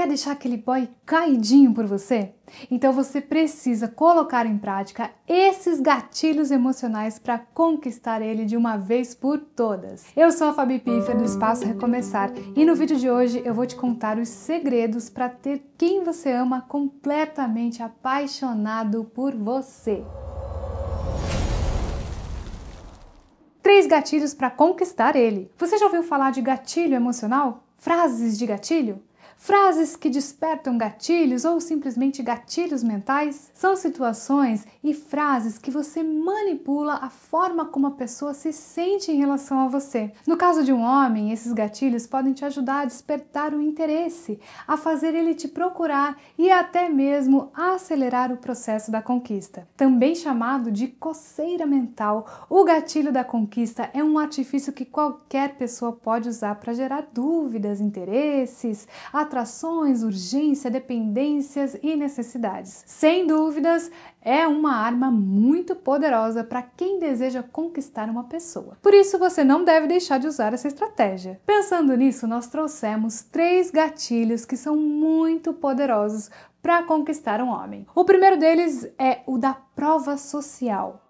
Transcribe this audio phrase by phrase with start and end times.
[0.00, 2.32] Quer deixar aquele boy caidinho por você?
[2.70, 9.14] Então você precisa colocar em prática esses gatilhos emocionais para conquistar ele de uma vez
[9.14, 10.06] por todas.
[10.16, 13.66] Eu sou a Fabi Piffer do Espaço Recomeçar e no vídeo de hoje eu vou
[13.66, 20.02] te contar os segredos para ter quem você ama completamente apaixonado por você.
[23.62, 25.50] Três gatilhos para conquistar ele.
[25.58, 27.64] Você já ouviu falar de gatilho emocional?
[27.76, 29.02] Frases de gatilho?
[29.42, 36.96] Frases que despertam gatilhos ou simplesmente gatilhos mentais são situações e frases que você manipula
[36.96, 40.12] a forma como a pessoa se sente em relação a você.
[40.26, 44.76] No caso de um homem, esses gatilhos podem te ajudar a despertar o interesse, a
[44.76, 49.66] fazer ele te procurar e até mesmo acelerar o processo da conquista.
[49.74, 55.92] Também chamado de coceira mental, o gatilho da conquista é um artifício que qualquer pessoa
[55.92, 58.86] pode usar para gerar dúvidas, interesses,
[59.30, 62.82] atrações, urgência, dependências e necessidades.
[62.84, 63.88] Sem dúvidas,
[64.20, 68.76] é uma arma muito poderosa para quem deseja conquistar uma pessoa.
[68.82, 71.40] Por isso, você não deve deixar de usar essa estratégia.
[71.46, 76.28] Pensando nisso, nós trouxemos três gatilhos que são muito poderosos
[76.60, 77.86] para conquistar um homem.
[77.94, 81.09] O primeiro deles é o da prova social.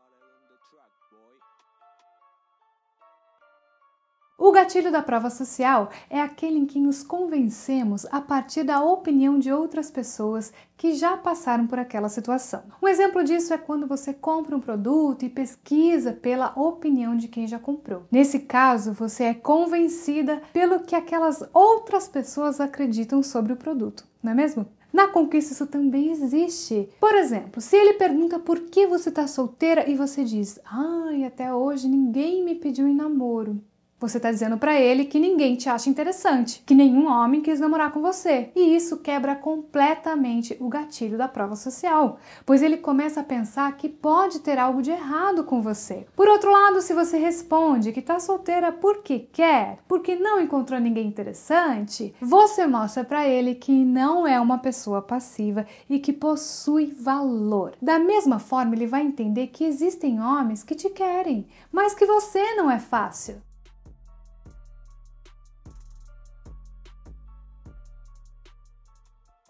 [4.43, 9.39] O gatilho da prova social é aquele em que nos convencemos a partir da opinião
[9.39, 12.63] de outras pessoas que já passaram por aquela situação.
[12.83, 17.47] Um exemplo disso é quando você compra um produto e pesquisa pela opinião de quem
[17.47, 18.05] já comprou.
[18.11, 24.33] Nesse caso, você é convencida pelo que aquelas outras pessoas acreditam sobre o produto, não
[24.33, 24.67] é mesmo?
[24.91, 26.89] Na conquista isso também existe.
[26.99, 31.55] Por exemplo, se ele pergunta por que você está solteira e você diz: "Ai, até
[31.55, 33.61] hoje ninguém me pediu em namoro".
[34.01, 37.93] Você está dizendo para ele que ninguém te acha interessante, que nenhum homem quis namorar
[37.93, 38.51] com você.
[38.57, 43.91] E isso quebra completamente o gatilho da prova social, pois ele começa a pensar que
[43.91, 46.07] pode ter algo de errado com você.
[46.17, 51.07] Por outro lado, se você responde que está solteira porque quer, porque não encontrou ninguém
[51.07, 57.75] interessante, você mostra para ele que não é uma pessoa passiva e que possui valor.
[57.83, 62.55] Da mesma forma, ele vai entender que existem homens que te querem, mas que você
[62.55, 63.43] não é fácil.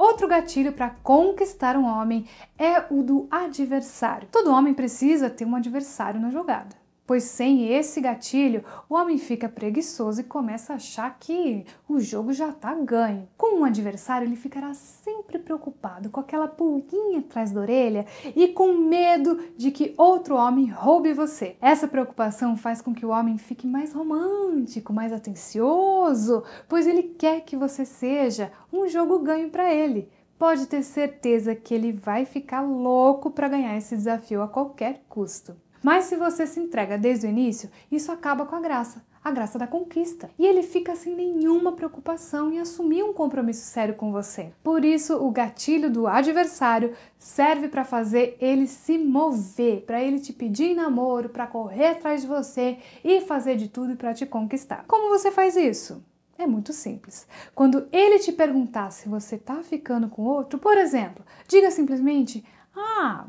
[0.01, 2.25] Outro gatilho para conquistar um homem
[2.59, 4.27] é o do adversário.
[4.33, 6.80] Todo homem precisa ter um adversário na jogada
[7.11, 12.33] pois sem esse gatilho, o homem fica preguiçoso e começa a achar que o jogo
[12.33, 13.29] já está ganho.
[13.37, 18.07] Com um adversário, ele ficará sempre preocupado, com aquela pulguinha atrás da orelha
[18.37, 21.57] e com medo de que outro homem roube você.
[21.61, 27.41] Essa preocupação faz com que o homem fique mais romântico, mais atencioso, pois ele quer
[27.41, 32.63] que você seja um jogo ganho para ele pode ter certeza que ele vai ficar
[32.63, 35.55] louco para ganhar esse desafio a qualquer custo.
[35.83, 39.59] Mas se você se entrega desde o início, isso acaba com a graça, a graça
[39.59, 40.31] da conquista.
[40.39, 44.53] E ele fica sem nenhuma preocupação em assumir um compromisso sério com você.
[44.63, 50.33] Por isso, o gatilho do adversário serve para fazer ele se mover, para ele te
[50.33, 54.85] pedir namoro, para correr atrás de você e fazer de tudo para te conquistar.
[54.87, 56.05] Como você faz isso?
[56.37, 57.27] É muito simples.
[57.55, 62.43] Quando ele te perguntar se você está ficando com outro, por exemplo, diga simplesmente:
[62.75, 63.27] Ah,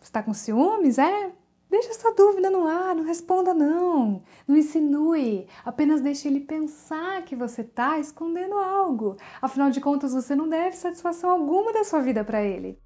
[0.00, 0.98] está com ciúmes?
[0.98, 1.30] É?
[1.70, 4.24] Deixa essa dúvida no ar, não responda não.
[4.46, 9.16] Não insinue, apenas deixe ele pensar que você está escondendo algo.
[9.40, 12.76] Afinal de contas, você não deve satisfação alguma da sua vida para ele.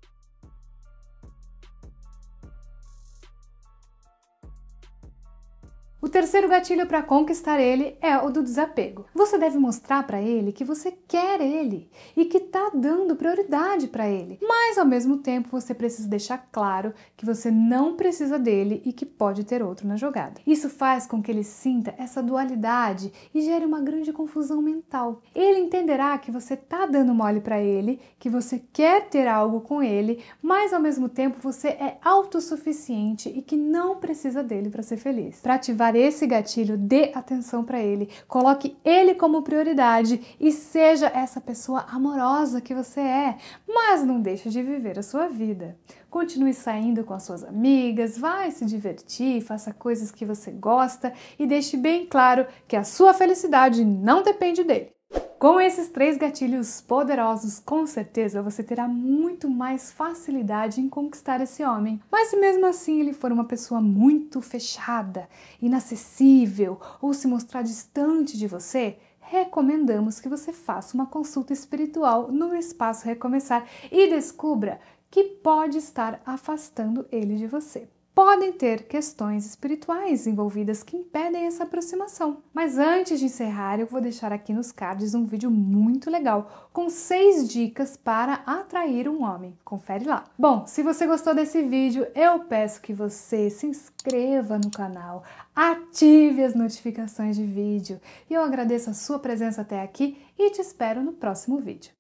[6.04, 9.06] O terceiro gatilho para conquistar ele é o do desapego.
[9.14, 14.06] Você deve mostrar para ele que você quer ele e que está dando prioridade para
[14.06, 18.92] ele, mas ao mesmo tempo você precisa deixar claro que você não precisa dele e
[18.92, 20.42] que pode ter outro na jogada.
[20.46, 25.22] Isso faz com que ele sinta essa dualidade e gere uma grande confusão mental.
[25.34, 29.82] Ele entenderá que você está dando mole para ele, que você quer ter algo com
[29.82, 34.98] ele, mas ao mesmo tempo você é autossuficiente e que não precisa dele para ser
[34.98, 35.40] feliz.
[35.40, 41.40] Para ativar esse gatilho, dê atenção para ele, coloque ele como prioridade e seja essa
[41.40, 43.36] pessoa amorosa que você é,
[43.66, 45.76] mas não deixe de viver a sua vida.
[46.10, 51.46] Continue saindo com as suas amigas, vai se divertir, faça coisas que você gosta e
[51.46, 54.94] deixe bem claro que a sua felicidade não depende dele.
[55.38, 61.62] Com esses três gatilhos poderosos, com certeza você terá muito mais facilidade em conquistar esse
[61.62, 62.00] homem.
[62.10, 65.28] Mas se mesmo assim ele for uma pessoa muito fechada,
[65.60, 72.54] inacessível ou se mostrar distante de você, recomendamos que você faça uma consulta espiritual no
[72.54, 80.26] Espaço Recomeçar e descubra que pode estar afastando ele de você podem ter questões espirituais
[80.26, 82.42] envolvidas que impedem essa aproximação.
[82.52, 86.88] Mas antes de encerrar, eu vou deixar aqui nos cards um vídeo muito legal com
[86.88, 89.58] seis dicas para atrair um homem.
[89.64, 90.24] Confere lá.
[90.38, 95.24] Bom, se você gostou desse vídeo, eu peço que você se inscreva no canal,
[95.54, 98.00] ative as notificações de vídeo.
[98.30, 101.92] E eu agradeço a sua presença até aqui e te espero no próximo vídeo.